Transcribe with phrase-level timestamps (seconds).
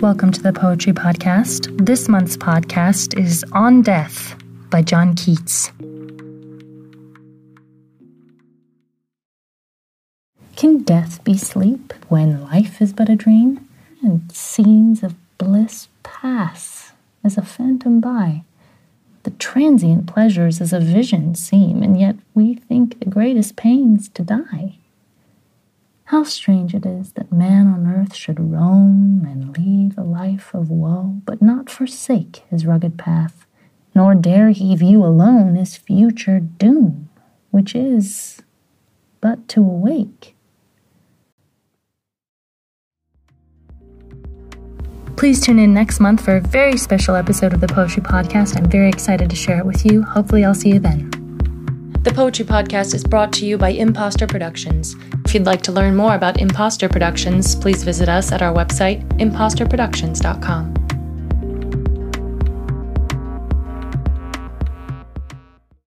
[0.00, 1.74] Welcome to the Poetry Podcast.
[1.82, 4.36] This month's podcast is On Death
[4.68, 5.72] by John Keats.
[10.54, 13.66] Can death be sleep when life is but a dream,
[14.02, 16.92] and scenes of bliss pass
[17.24, 18.42] as a phantom by?
[19.22, 24.22] The transient pleasures as a vision seem, and yet we think the greatest pains to
[24.22, 24.76] die.
[26.16, 30.70] How strange it is that man on earth should roam and lead a life of
[30.70, 33.44] woe, but not forsake his rugged path,
[33.94, 37.10] nor dare he view alone his future doom,
[37.50, 38.40] which is
[39.20, 40.34] but to awake.
[45.16, 48.56] Please tune in next month for a very special episode of the Poetry Podcast.
[48.56, 50.02] I'm very excited to share it with you.
[50.02, 51.15] Hopefully, I'll see you then.
[52.06, 54.94] The Poetry Podcast is brought to you by Imposter Productions.
[55.24, 59.02] If you'd like to learn more about Imposter Productions, please visit us at our website,
[59.18, 60.85] imposterproductions.com.